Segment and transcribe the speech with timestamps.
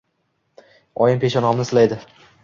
[1.07, 1.99] Oyim peshonamni silaydi.